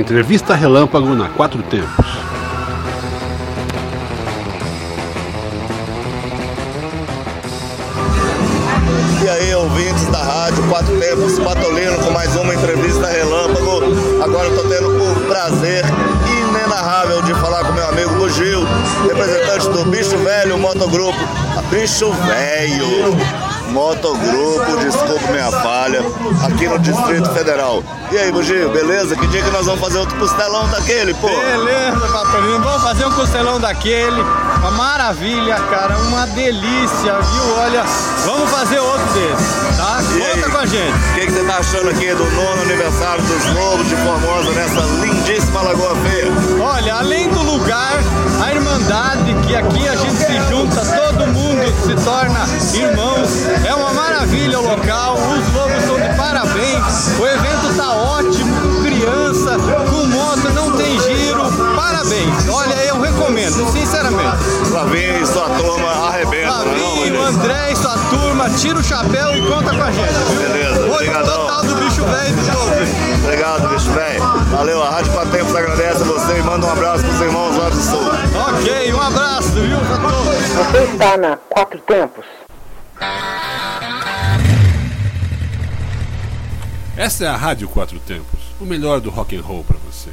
[0.00, 2.06] Entrevista Relâmpago na Quatro Tempos.
[9.22, 13.82] E aí, ouvintes da rádio Quatro Tempos, Patolino com mais uma entrevista relâmpago.
[14.24, 15.84] Agora eu tô tendo o prazer
[16.48, 18.64] inenarrável de falar com meu amigo Bugil,
[19.06, 21.18] representante do Bicho Velho Motogrupo.
[21.70, 23.14] Bicho Velho
[23.70, 25.99] Motogrupo, desculpe minha falha,
[26.44, 27.82] aqui no Distrito Federal.
[28.10, 29.16] E aí, Bugio, beleza?
[29.16, 31.28] Que dia que nós vamos fazer outro costelão daquele, pô?
[31.28, 34.20] Beleza, Patolino, vamos fazer um costelão daquele.
[34.60, 37.56] Uma maravilha, cara, uma delícia, viu?
[37.56, 37.84] Olha,
[38.24, 39.98] vamos fazer outro desse, tá?
[40.02, 40.52] E Conta aí?
[40.52, 40.92] com a gente.
[40.92, 44.80] O que, que você tá achando aqui do nono aniversário dos Lobos de Formosa nessa
[45.04, 46.26] lindíssima Lagoa Feia?
[46.60, 47.19] Olha, além
[64.80, 64.90] sinceramente.
[64.90, 67.36] Flavinho e sua turma arrebenta, não é não, Flavinho, Matheus?
[67.36, 70.12] André e sua turma, tira o chapéu e conta com a gente.
[70.12, 70.48] Viu?
[70.48, 71.46] Beleza, Hoje obrigadão.
[71.46, 72.70] total do bicho velho de novo.
[73.24, 74.20] Obrigado, bicho velho.
[74.50, 77.68] Valeu, a Rádio Quatro Tempos agradece a você e manda um abraço pros irmãos lá
[77.68, 78.08] do Sul.
[78.48, 79.78] Ok, um abraço, viu.
[79.78, 82.24] Você está na Quatro Tempos.
[86.96, 90.10] Essa é a Rádio Quatro Tempos, o melhor do rock and roll para você.